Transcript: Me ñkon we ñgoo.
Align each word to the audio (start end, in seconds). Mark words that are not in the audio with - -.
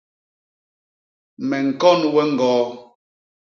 Me 1.47 1.57
ñkon 1.67 1.99
we 2.13 2.21
ñgoo. 2.33 2.63